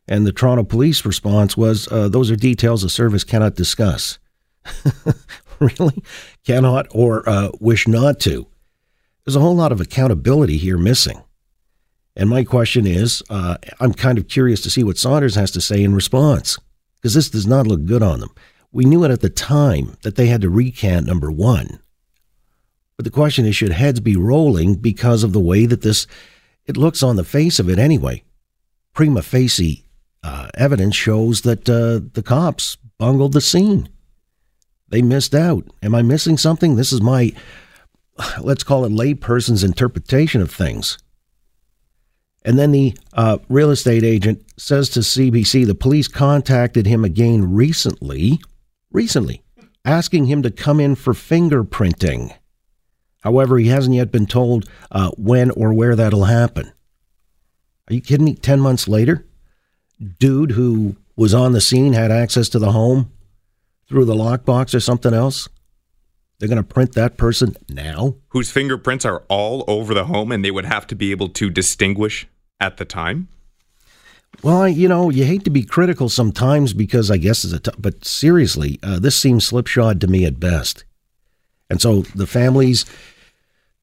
And 0.07 0.25
the 0.25 0.31
Toronto 0.31 0.63
police 0.63 1.05
response 1.05 1.57
was 1.57 1.87
uh, 1.91 2.07
those 2.07 2.31
are 2.31 2.35
details 2.35 2.81
the 2.81 2.89
service 2.89 3.23
cannot 3.23 3.55
discuss. 3.55 4.19
really? 5.59 6.03
Cannot 6.45 6.87
or 6.91 7.27
uh, 7.27 7.49
wish 7.59 7.87
not 7.87 8.19
to. 8.21 8.47
There's 9.25 9.35
a 9.35 9.41
whole 9.41 9.55
lot 9.55 9.73
of 9.73 9.81
accountability 9.81 10.57
here 10.57 10.77
missing. 10.77 11.21
And 12.15 12.29
my 12.29 12.43
question 12.43 12.87
is 12.87 13.21
uh, 13.29 13.57
I'm 13.79 13.93
kind 13.93 14.17
of 14.17 14.27
curious 14.27 14.61
to 14.61 14.69
see 14.69 14.83
what 14.83 14.97
Saunders 14.97 15.35
has 15.35 15.51
to 15.51 15.61
say 15.61 15.83
in 15.83 15.93
response, 15.93 16.57
because 16.95 17.13
this 17.13 17.29
does 17.29 17.45
not 17.45 17.67
look 17.67 17.85
good 17.85 18.01
on 18.01 18.21
them. 18.21 18.33
We 18.71 18.85
knew 18.85 19.03
it 19.03 19.11
at 19.11 19.21
the 19.21 19.29
time 19.29 19.97
that 20.03 20.15
they 20.15 20.27
had 20.27 20.41
to 20.41 20.49
recant 20.49 21.05
number 21.05 21.31
one. 21.31 21.79
But 22.95 23.03
the 23.03 23.11
question 23.11 23.45
is 23.45 23.55
should 23.55 23.73
heads 23.73 23.99
be 23.99 24.15
rolling 24.15 24.75
because 24.75 25.23
of 25.23 25.33
the 25.33 25.39
way 25.39 25.65
that 25.65 25.81
this, 25.81 26.07
it 26.65 26.77
looks 26.77 27.03
on 27.03 27.17
the 27.17 27.23
face 27.23 27.59
of 27.59 27.69
it 27.69 27.77
anyway? 27.77 28.23
Prima 28.93 29.21
facie 29.21 29.86
uh, 30.27 30.49
evidence 30.55 30.93
shows 30.93 31.41
that 31.41 31.69
uh, 31.69 32.05
the 32.13 32.21
cops 32.21 32.75
bungled 32.97 33.31
the 33.31 33.39
scene. 33.39 33.87
They 34.89 35.01
missed 35.01 35.33
out. 35.33 35.65
Am 35.81 35.95
I 35.95 36.01
missing 36.01 36.37
something? 36.37 36.75
This 36.75 36.91
is 36.91 37.01
my, 37.01 37.31
let's 38.41 38.63
call 38.63 38.83
it 38.83 38.91
layperson's 38.91 39.63
interpretation 39.63 40.41
of 40.41 40.51
things. 40.51 40.97
And 42.43 42.59
then 42.59 42.73
the 42.73 42.97
uh, 43.13 43.37
real 43.47 43.71
estate 43.71 44.03
agent 44.03 44.43
says 44.57 44.89
to 44.89 44.99
CBC 44.99 45.65
the 45.65 45.75
police 45.75 46.09
contacted 46.09 46.85
him 46.85 47.05
again 47.05 47.53
recently, 47.53 48.41
recently, 48.91 49.43
asking 49.85 50.25
him 50.25 50.41
to 50.43 50.51
come 50.51 50.81
in 50.81 50.95
for 50.95 51.13
fingerprinting. 51.13 52.35
However, 53.21 53.57
he 53.57 53.67
hasn't 53.67 53.95
yet 53.95 54.11
been 54.11 54.27
told 54.27 54.69
uh, 54.91 55.11
when 55.17 55.51
or 55.51 55.73
where 55.73 55.95
that'll 55.95 56.25
happen. 56.25 56.71
Are 57.89 57.93
you 57.93 58.01
kidding 58.01 58.25
me? 58.25 58.35
10 58.35 58.59
months 58.59 58.89
later? 58.89 59.26
Dude 60.19 60.51
who 60.51 60.95
was 61.15 61.33
on 61.33 61.51
the 61.51 61.61
scene 61.61 61.93
had 61.93 62.11
access 62.11 62.49
to 62.49 62.59
the 62.59 62.71
home 62.71 63.11
through 63.87 64.05
the 64.05 64.15
lockbox 64.15 64.73
or 64.75 64.79
something 64.79 65.13
else? 65.13 65.49
They're 66.39 66.49
going 66.49 66.57
to 66.57 66.63
print 66.63 66.93
that 66.93 67.17
person 67.17 67.55
now? 67.67 68.15
Whose 68.29 68.51
fingerprints 68.51 69.05
are 69.05 69.23
all 69.27 69.63
over 69.67 69.93
the 69.93 70.05
home 70.05 70.31
and 70.31 70.45
they 70.45 70.51
would 70.51 70.65
have 70.65 70.85
to 70.87 70.95
be 70.95 71.11
able 71.11 71.29
to 71.29 71.49
distinguish 71.49 72.27
at 72.59 72.77
the 72.77 72.85
time? 72.85 73.27
Well, 74.43 74.61
I, 74.63 74.67
you 74.67 74.87
know, 74.87 75.09
you 75.09 75.25
hate 75.25 75.45
to 75.45 75.49
be 75.49 75.63
critical 75.63 76.09
sometimes 76.09 76.73
because 76.73 77.09
I 77.09 77.17
guess 77.17 77.43
it's 77.43 77.53
a 77.53 77.59
t- 77.59 77.71
but 77.79 78.05
seriously, 78.05 78.79
uh, 78.83 78.99
this 78.99 79.15
seems 79.15 79.47
slipshod 79.47 79.99
to 80.01 80.07
me 80.07 80.25
at 80.25 80.39
best. 80.39 80.83
And 81.69 81.81
so 81.81 82.01
the 82.01 82.27
family's 82.27 82.85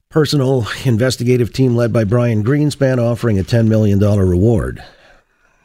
personal 0.09 0.65
investigative 0.85 1.51
team 1.51 1.75
led 1.75 1.91
by 1.91 2.05
Brian 2.05 2.43
Greenspan 2.43 2.99
offering 2.99 3.37
a 3.37 3.43
$10 3.43 3.67
million 3.67 3.99
reward. 3.99 4.81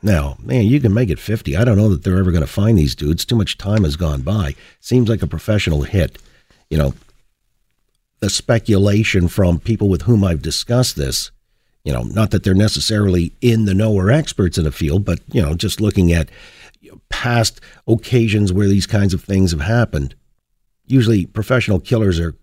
Now, 0.03 0.37
man, 0.41 0.65
you 0.65 0.81
can 0.81 0.95
make 0.95 1.11
it 1.11 1.19
50. 1.19 1.57
I 1.57 1.65
don't 1.65 1.77
know 1.77 1.91
that 1.91 2.05
they're 2.05 2.19
ever 2.19 2.33
going 2.33 2.43
to 2.43 2.47
find 2.47 2.79
these 2.79 2.95
dudes. 2.95 3.25
Too 3.25 3.37
much 3.37 3.59
time 3.59 3.85
has 3.85 3.97
gone 3.97 4.23
by. 4.23 4.55
Seems 4.81 5.09
like 5.09 5.23
a 5.23 5.27
professional 5.27 5.83
hit. 5.83 6.19
You 6.71 6.79
know, 6.79 6.95
the 8.21 8.31
speculation 8.31 9.29
from 9.29 9.59
people 9.59 9.89
with 9.89 10.03
whom 10.03 10.25
I've 10.25 10.43
discussed 10.43 10.97
this, 10.97 11.31
you 11.85 11.93
know, 11.93 12.03
not 12.03 12.31
that 12.31 12.45
they're 12.45 12.55
necessarily 12.55 13.33
in 13.41 13.65
the 13.65 13.75
know 13.75 13.93
or 13.93 14.11
experts 14.11 14.59
in 14.59 14.65
the 14.65 14.73
field, 14.73 15.05
but, 15.05 15.21
you 15.33 15.43
know, 15.43 15.55
just 15.55 15.81
looking 15.81 16.13
at 16.13 16.31
past 17.09 17.61
occasions 17.87 18.53
where 18.53 18.69
these 18.69 18.87
kinds 18.87 19.13
of 19.13 19.23
things 19.23 19.51
have 19.51 19.61
happened. 19.61 20.15
Usually 20.87 21.27
professional 21.27 21.81
killers 21.81 22.19
are 22.19 22.35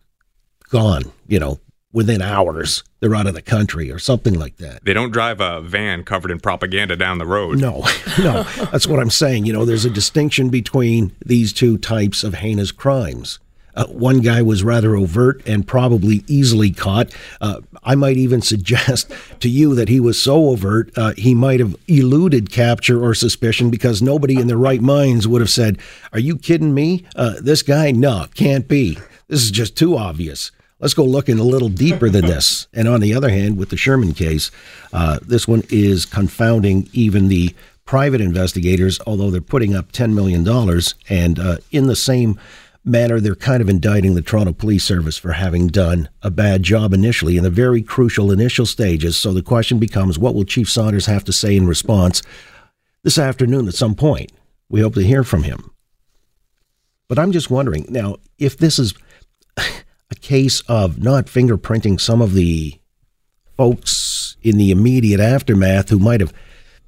gone, 0.70 1.04
you 1.28 1.40
know, 1.40 1.60
within 1.94 2.22
hours. 2.22 2.84
They're 3.00 3.16
out 3.16 3.28
of 3.28 3.34
the 3.34 3.42
country 3.42 3.92
or 3.92 4.00
something 4.00 4.34
like 4.34 4.58
that. 4.58 4.84
They 4.84 4.94
don't 4.94 5.12
drive 5.12 5.40
a 5.40 5.62
van 5.62 6.04
covered 6.04 6.32
in 6.32 6.40
propaganda 6.40 6.96
down 6.96 7.18
the 7.18 7.26
road. 7.26 7.60
No, 7.60 7.86
no. 8.20 8.44
That's 8.72 8.88
what 8.88 9.00
I'm 9.00 9.10
saying. 9.10 9.46
You 9.46 9.54
know, 9.54 9.66
there's 9.66 9.86
a 9.86 9.90
distinction 9.90 10.50
between 10.50 11.16
these 11.26 11.54
two 11.54 11.78
types 11.78 12.24
of 12.24 12.36
heinous 12.36 12.72
crimes. 12.72 13.40
Uh, 13.76 13.86
one 13.86 14.22
guy 14.22 14.42
was 14.42 14.64
rather 14.64 14.96
overt 14.96 15.40
and 15.46 15.68
probably 15.68 16.24
easily 16.28 16.72
caught. 16.72 17.14
Uh, 17.40 17.62
I 17.84 17.94
might 17.94 18.18
even 18.18 18.42
suggest 18.42 19.12
to 19.40 19.48
you 19.48 19.76
that 19.76 19.88
he 19.88 20.00
was 20.00 20.20
so 20.20 20.50
overt, 20.50 20.92
uh, 20.98 21.14
he 21.16 21.36
might 21.36 21.60
have 21.60 21.76
eluded 21.88 22.50
capture 22.52 23.04
or 23.04 23.14
suspicion 23.14 23.70
because 23.70 24.02
nobody 24.02 24.40
in 24.40 24.48
their 24.48 24.58
right 24.58 24.82
minds 24.82 25.28
would 25.28 25.42
have 25.42 25.52
said, 25.52 25.78
Are 26.12 26.20
you 26.20 26.40
kidding 26.40 26.74
me? 26.74 27.06
Uh, 27.16 27.36
this 27.40 27.62
guy? 27.62 27.92
No, 27.92 28.26
can't 28.34 28.68
be. 28.68 28.98
This 29.28 29.44
is 29.44 29.52
just 29.52 29.78
too 29.78 29.96
obvious. 29.96 30.52
Let's 30.80 30.94
go 30.94 31.04
looking 31.04 31.40
a 31.40 31.44
little 31.44 31.70
deeper 31.70 32.10
than 32.10 32.26
this. 32.26 32.68
And 32.74 32.88
on 32.88 33.00
the 33.00 33.16
other 33.16 33.30
hand, 33.30 33.58
with 33.58 33.70
the 33.70 33.78
Sherman 33.78 34.14
case, 34.14 34.52
uh, 34.94 35.20
this 35.26 35.48
one 35.48 35.64
is 35.70 36.06
confounding 36.06 36.88
even 36.94 37.28
the 37.28 37.56
private 37.86 38.22
investigators, 38.22 39.00
although 39.08 39.32
they're 39.32 39.42
putting 39.42 39.74
up 39.74 39.92
$10 39.92 40.14
million. 40.14 40.48
And 41.10 41.40
uh, 41.40 41.58
in 41.72 41.88
the 41.88 41.96
same 41.96 42.40
manner, 42.86 43.20
they're 43.20 43.34
kind 43.34 43.62
of 43.62 43.70
indicting 43.70 44.14
the 44.14 44.22
Toronto 44.22 44.54
Police 44.54 44.84
Service 44.84 45.18
for 45.18 45.32
having 45.32 45.68
done 45.68 46.10
a 46.22 46.30
bad 46.30 46.62
job 46.62 46.94
initially 46.94 47.38
in 47.38 47.44
the 47.44 47.50
very 47.50 47.82
crucial 47.82 48.32
initial 48.32 48.68
stages. 48.68 49.18
So 49.18 49.34
the 49.34 49.42
question 49.42 49.80
becomes 49.80 50.20
what 50.20 50.36
will 50.36 50.46
Chief 50.46 50.70
Saunders 50.70 51.08
have 51.08 51.24
to 51.24 51.34
say 51.34 51.56
in 51.56 51.66
response 51.66 52.22
this 53.04 53.18
afternoon 53.18 53.68
at 53.68 53.74
some 53.74 53.96
point? 53.96 54.32
We 54.70 54.82
hope 54.82 54.94
to 54.96 55.04
hear 55.04 55.24
from 55.24 55.44
him. 55.44 55.72
But 57.08 57.18
I'm 57.18 57.32
just 57.32 57.50
wondering 57.50 57.86
now, 57.90 58.18
if 58.38 58.58
this 58.58 58.78
is 58.78 58.94
case 60.22 60.62
of 60.62 61.02
not 61.02 61.26
fingerprinting 61.26 62.00
some 62.00 62.22
of 62.22 62.34
the 62.34 62.80
folks 63.56 64.38
in 64.42 64.58
the 64.58 64.72
immediate 64.72 65.20
aftermath 65.20 65.90
who 65.90 66.00
might 66.00 66.22
have, 66.22 66.34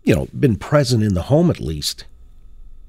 you 0.03 0.15
know, 0.15 0.27
been 0.37 0.55
present 0.55 1.03
in 1.03 1.13
the 1.13 1.23
home 1.23 1.49
at 1.49 1.59
least, 1.59 2.05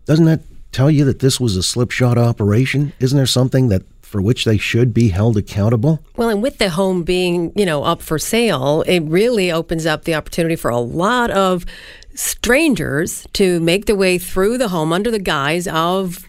doesn't 0.05 0.27
that 0.27 0.43
tell 0.73 0.91
you 0.91 1.05
that 1.05 1.21
this 1.21 1.41
was 1.41 1.57
a 1.57 1.63
slipshod 1.63 2.19
operation? 2.19 2.93
Isn't 3.01 3.17
there 3.17 3.27
something 3.27 3.69
that 3.69 3.83
for 4.03 4.21
which 4.21 4.45
they 4.45 4.59
should 4.59 4.93
be 4.93 5.09
held 5.09 5.37
accountable? 5.37 6.05
Well, 6.17 6.29
and 6.29 6.43
with 6.43 6.59
the 6.59 6.71
home 6.71 7.05
being, 7.05 7.53
you 7.55 7.65
know, 7.65 7.85
up 7.85 8.03
for 8.03 8.19
sale, 8.19 8.83
it 8.87 9.01
really 9.01 9.53
opens 9.53 9.87
up 9.87 10.05
the 10.05 10.15
opportunity 10.15 10.57
for 10.57 10.71
a 10.71 10.79
lot 10.79 11.31
of 11.31 11.65
strangers 12.15 13.27
to 13.35 13.61
make 13.61 13.87
their 13.87 13.97
way 13.97 14.19
through 14.19 14.59
the 14.59 14.69
home 14.69 14.93
under 14.93 15.13
the 15.13 15.21
guise 15.21 15.69
of, 15.69 16.29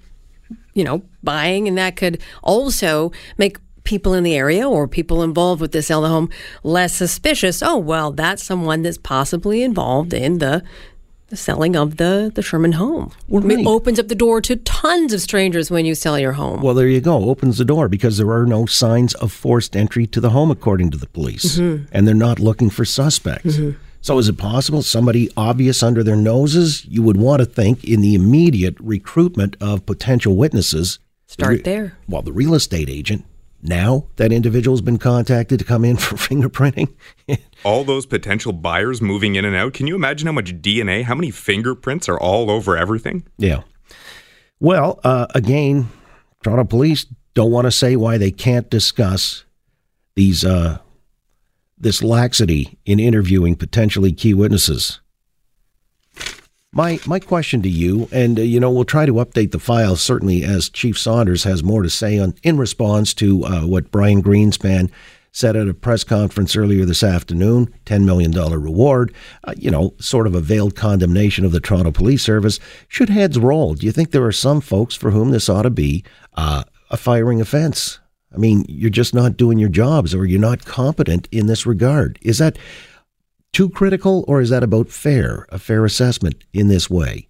you 0.73 0.83
know, 0.83 1.01
buying, 1.23 1.67
and 1.67 1.77
that 1.77 1.95
could 1.95 2.21
also 2.43 3.11
make 3.37 3.57
people 3.83 4.13
in 4.13 4.23
the 4.23 4.35
area 4.35 4.67
or 4.67 4.87
people 4.87 5.23
involved 5.23 5.61
with 5.61 5.71
the 5.71 5.81
sale 5.81 5.99
of 5.99 6.09
the 6.09 6.13
home 6.13 6.29
less 6.63 6.95
suspicious. 6.95 7.61
Oh, 7.63 7.77
well, 7.77 8.11
that's 8.11 8.43
someone 8.43 8.81
that's 8.81 8.97
possibly 8.97 9.63
involved 9.63 10.13
in 10.13 10.39
the 10.39 10.63
the 11.31 11.37
selling 11.37 11.77
of 11.77 11.95
the, 11.95 12.29
the 12.35 12.41
Sherman 12.41 12.73
home. 12.73 13.09
Well, 13.29 13.41
I 13.41 13.47
mean, 13.47 13.59
right. 13.59 13.65
It 13.65 13.69
opens 13.69 13.97
up 13.99 14.09
the 14.09 14.15
door 14.15 14.41
to 14.41 14.57
tons 14.57 15.13
of 15.13 15.21
strangers 15.21 15.71
when 15.71 15.85
you 15.85 15.95
sell 15.95 16.19
your 16.19 16.33
home. 16.33 16.61
Well, 16.61 16.73
there 16.73 16.89
you 16.89 16.99
go. 16.99 17.29
Opens 17.29 17.57
the 17.57 17.63
door 17.63 17.87
because 17.87 18.17
there 18.17 18.29
are 18.31 18.45
no 18.45 18.65
signs 18.65 19.13
of 19.15 19.31
forced 19.31 19.75
entry 19.75 20.05
to 20.07 20.19
the 20.19 20.31
home, 20.31 20.51
according 20.51 20.91
to 20.91 20.97
the 20.97 21.07
police. 21.07 21.57
Mm-hmm. 21.57 21.85
And 21.93 22.05
they're 22.05 22.13
not 22.13 22.39
looking 22.39 22.69
for 22.69 22.83
suspects. 22.83 23.55
Mm-hmm. 23.55 23.79
So, 24.01 24.17
is 24.17 24.27
it 24.27 24.37
possible 24.37 24.81
somebody 24.81 25.29
obvious 25.37 25.81
under 25.81 26.03
their 26.03 26.17
noses? 26.17 26.85
You 26.85 27.01
would 27.03 27.17
want 27.17 27.39
to 27.39 27.45
think 27.45 27.85
in 27.85 28.01
the 28.01 28.13
immediate 28.13 28.75
recruitment 28.79 29.55
of 29.61 29.85
potential 29.85 30.35
witnesses. 30.35 30.99
the 31.27 31.33
Start 31.33 31.51
re- 31.57 31.61
there. 31.61 31.97
Well, 32.09 32.23
the 32.23 32.33
real 32.33 32.55
estate 32.55 32.89
agent. 32.89 33.23
Now 33.63 34.07
that 34.15 34.31
individual's 34.31 34.81
been 34.81 34.97
contacted 34.97 35.59
to 35.59 35.65
come 35.65 35.85
in 35.85 35.97
for 35.97 36.15
fingerprinting. 36.15 36.93
All 37.63 37.83
those 37.83 38.05
potential 38.05 38.53
buyers 38.53 39.01
moving 39.01 39.35
in 39.35 39.45
and 39.45 39.55
out. 39.55 39.73
Can 39.73 39.87
you 39.87 39.95
imagine 39.95 40.27
how 40.27 40.33
much 40.33 40.61
DNA, 40.61 41.03
how 41.03 41.15
many 41.15 41.31
fingerprints 41.31 42.09
are 42.09 42.19
all 42.19 42.49
over 42.49 42.77
everything? 42.77 43.23
Yeah. 43.37 43.61
Well, 44.59 44.99
uh, 45.03 45.27
again, 45.35 45.89
Toronto 46.43 46.63
police 46.63 47.05
don't 47.33 47.51
want 47.51 47.65
to 47.65 47.71
say 47.71 47.95
why 47.95 48.17
they 48.17 48.31
can't 48.31 48.69
discuss 48.69 49.45
these 50.15 50.45
uh, 50.45 50.79
this 51.77 52.03
laxity 52.03 52.77
in 52.85 52.99
interviewing 52.99 53.55
potentially 53.55 54.11
key 54.11 54.33
witnesses. 54.33 55.00
My 56.73 56.99
my 57.05 57.19
question 57.19 57.61
to 57.63 57.69
you, 57.69 58.07
and 58.13 58.39
uh, 58.39 58.43
you 58.43 58.57
know, 58.57 58.71
we'll 58.71 58.85
try 58.85 59.05
to 59.05 59.15
update 59.15 59.51
the 59.51 59.59
file 59.59 59.97
certainly 59.97 60.43
as 60.45 60.69
Chief 60.69 60.97
Saunders 60.97 61.43
has 61.43 61.63
more 61.63 61.81
to 61.83 61.89
say 61.89 62.17
on 62.17 62.33
in 62.43 62.57
response 62.57 63.13
to 63.15 63.43
uh, 63.43 63.61
what 63.67 63.91
Brian 63.91 64.23
Greenspan 64.23 64.89
said 65.33 65.57
at 65.57 65.67
a 65.67 65.73
press 65.73 66.05
conference 66.05 66.55
earlier 66.55 66.85
this 66.85 67.03
afternoon. 67.03 67.73
Ten 67.83 68.05
million 68.05 68.31
dollar 68.31 68.57
reward, 68.57 69.13
uh, 69.43 69.53
you 69.57 69.69
know, 69.69 69.93
sort 69.99 70.27
of 70.27 70.33
a 70.33 70.39
veiled 70.39 70.77
condemnation 70.77 71.43
of 71.43 71.51
the 71.51 71.59
Toronto 71.59 71.91
Police 71.91 72.23
Service. 72.23 72.57
Should 72.87 73.09
heads 73.09 73.37
roll? 73.37 73.73
Do 73.73 73.85
you 73.85 73.91
think 73.91 74.11
there 74.11 74.25
are 74.25 74.31
some 74.31 74.61
folks 74.61 74.95
for 74.95 75.11
whom 75.11 75.31
this 75.31 75.49
ought 75.49 75.63
to 75.63 75.69
be 75.69 76.05
uh, 76.35 76.63
a 76.89 76.95
firing 76.95 77.41
offense? 77.41 77.99
I 78.33 78.37
mean, 78.37 78.63
you're 78.69 78.89
just 78.89 79.13
not 79.13 79.35
doing 79.35 79.57
your 79.57 79.67
jobs, 79.67 80.15
or 80.15 80.25
you're 80.25 80.39
not 80.39 80.63
competent 80.63 81.27
in 81.33 81.47
this 81.47 81.65
regard. 81.65 82.17
Is 82.21 82.37
that 82.37 82.57
too 83.53 83.69
critical, 83.69 84.23
or 84.27 84.41
is 84.41 84.49
that 84.49 84.63
about 84.63 84.89
fair, 84.89 85.45
a 85.49 85.59
fair 85.59 85.85
assessment 85.85 86.43
in 86.53 86.67
this 86.67 86.89
way? 86.89 87.27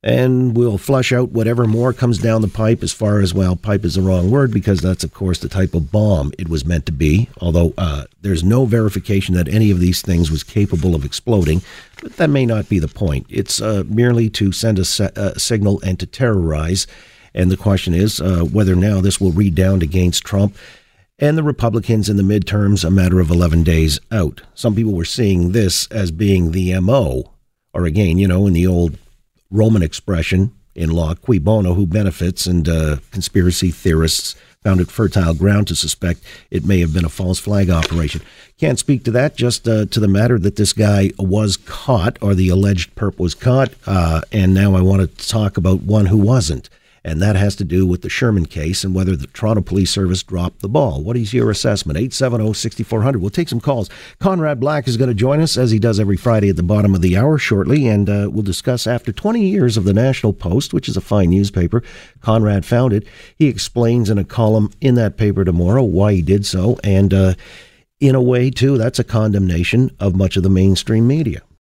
And 0.00 0.56
we'll 0.56 0.78
flush 0.78 1.12
out 1.12 1.32
whatever 1.32 1.66
more 1.66 1.92
comes 1.92 2.18
down 2.18 2.40
the 2.40 2.48
pipe 2.48 2.84
as 2.84 2.92
far 2.92 3.20
as, 3.20 3.34
well, 3.34 3.56
pipe 3.56 3.84
is 3.84 3.96
the 3.96 4.00
wrong 4.00 4.30
word 4.30 4.52
because 4.52 4.80
that's, 4.80 5.02
of 5.02 5.12
course, 5.12 5.40
the 5.40 5.48
type 5.48 5.74
of 5.74 5.90
bomb 5.90 6.32
it 6.38 6.48
was 6.48 6.64
meant 6.64 6.86
to 6.86 6.92
be. 6.92 7.28
Although 7.40 7.74
uh, 7.76 8.04
there's 8.20 8.44
no 8.44 8.64
verification 8.64 9.34
that 9.34 9.48
any 9.48 9.72
of 9.72 9.80
these 9.80 10.00
things 10.00 10.30
was 10.30 10.44
capable 10.44 10.94
of 10.94 11.04
exploding, 11.04 11.62
but 12.00 12.16
that 12.16 12.30
may 12.30 12.46
not 12.46 12.68
be 12.68 12.78
the 12.78 12.86
point. 12.86 13.26
It's 13.28 13.60
uh, 13.60 13.82
merely 13.88 14.30
to 14.30 14.52
send 14.52 14.78
a, 14.78 14.84
se- 14.84 15.10
a, 15.16 15.38
signal 15.38 15.80
and 15.84 15.98
to 15.98 16.06
terrorize. 16.06 16.86
And 17.34 17.50
the 17.50 17.56
question 17.56 17.92
is 17.92 18.20
uh, 18.20 18.44
whether 18.44 18.76
now 18.76 19.00
this 19.00 19.20
will 19.20 19.32
redound 19.32 19.82
against 19.82 20.24
Trump 20.24 20.56
and 21.18 21.36
the 21.36 21.42
Republicans 21.42 22.08
in 22.08 22.16
the 22.16 22.22
midterms 22.22 22.84
a 22.84 22.90
matter 22.90 23.20
of 23.20 23.30
11 23.30 23.64
days 23.64 23.98
out. 24.12 24.42
Some 24.54 24.74
people 24.74 24.92
were 24.92 25.04
seeing 25.04 25.52
this 25.52 25.86
as 25.88 26.10
being 26.10 26.52
the 26.52 26.78
MO, 26.80 27.32
or 27.72 27.84
again, 27.84 28.18
you 28.18 28.28
know, 28.28 28.46
in 28.46 28.52
the 28.52 28.66
old 28.66 28.98
Roman 29.50 29.82
expression 29.82 30.52
in 30.74 30.90
law, 30.90 31.14
cui 31.14 31.38
bono, 31.38 31.74
who 31.74 31.86
benefits, 31.86 32.46
and 32.46 32.68
uh, 32.68 32.98
conspiracy 33.10 33.70
theorists 33.70 34.36
found 34.62 34.80
it 34.80 34.90
fertile 34.90 35.34
ground 35.34 35.66
to 35.68 35.74
suspect 35.74 36.20
it 36.50 36.64
may 36.64 36.80
have 36.80 36.92
been 36.92 37.04
a 37.04 37.08
false 37.08 37.38
flag 37.38 37.70
operation. 37.70 38.20
Can't 38.58 38.78
speak 38.78 39.04
to 39.04 39.10
that, 39.12 39.36
just 39.36 39.66
uh, 39.66 39.86
to 39.86 40.00
the 40.00 40.08
matter 40.08 40.38
that 40.38 40.56
this 40.56 40.72
guy 40.72 41.10
was 41.18 41.56
caught, 41.56 42.16
or 42.20 42.34
the 42.34 42.48
alleged 42.48 42.94
perp 42.94 43.18
was 43.18 43.34
caught, 43.34 43.72
uh, 43.86 44.20
and 44.30 44.54
now 44.54 44.74
I 44.74 44.82
want 44.82 45.00
to 45.00 45.28
talk 45.28 45.56
about 45.56 45.82
one 45.82 46.06
who 46.06 46.18
wasn't 46.18 46.68
and 47.08 47.22
that 47.22 47.36
has 47.36 47.56
to 47.56 47.64
do 47.64 47.86
with 47.86 48.02
the 48.02 48.10
Sherman 48.10 48.44
case 48.44 48.84
and 48.84 48.94
whether 48.94 49.16
the 49.16 49.26
Toronto 49.28 49.62
Police 49.62 49.90
Service 49.90 50.22
dropped 50.22 50.60
the 50.60 50.68
ball. 50.68 51.02
What 51.02 51.16
is 51.16 51.32
your 51.32 51.50
assessment? 51.50 51.98
870-6400. 51.98 53.16
We'll 53.16 53.30
take 53.30 53.48
some 53.48 53.60
calls. 53.60 53.88
Conrad 54.18 54.60
Black 54.60 54.86
is 54.86 54.98
going 54.98 55.08
to 55.08 55.14
join 55.14 55.40
us, 55.40 55.56
as 55.56 55.70
he 55.70 55.78
does 55.78 55.98
every 55.98 56.18
Friday 56.18 56.50
at 56.50 56.56
the 56.56 56.62
bottom 56.62 56.94
of 56.94 57.00
the 57.00 57.16
hour 57.16 57.38
shortly, 57.38 57.86
and 57.86 58.10
uh, 58.10 58.28
we'll 58.30 58.42
discuss 58.42 58.86
after 58.86 59.10
20 59.10 59.40
years 59.40 59.78
of 59.78 59.84
the 59.84 59.94
National 59.94 60.34
Post, 60.34 60.74
which 60.74 60.86
is 60.86 60.98
a 60.98 61.00
fine 61.00 61.30
newspaper 61.30 61.82
Conrad 62.20 62.66
founded. 62.66 63.08
He 63.36 63.46
explains 63.46 64.10
in 64.10 64.18
a 64.18 64.24
column 64.24 64.70
in 64.82 64.94
that 64.96 65.16
paper 65.16 65.46
tomorrow 65.46 65.82
why 65.82 66.12
he 66.12 66.22
did 66.22 66.44
so, 66.44 66.78
and 66.84 67.14
uh, 67.14 67.34
in 68.00 68.14
a 68.14 68.22
way, 68.22 68.50
too, 68.50 68.76
that's 68.76 68.98
a 68.98 69.04
condemnation 69.04 69.90
of 69.98 70.14
much 70.14 70.36
of 70.36 70.42
the 70.42 70.50
mainstream 70.50 71.06
media. 71.06 71.40